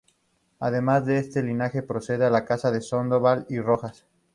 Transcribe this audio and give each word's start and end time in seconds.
Además 0.59 1.05
de 1.05 1.19
este 1.19 1.43
linaje 1.43 1.83
procede 1.83 2.27
la 2.31 2.43
casa 2.43 2.71
de 2.71 2.81
Sandoval 2.81 3.45
y 3.49 3.59
Rojas. 3.59 4.07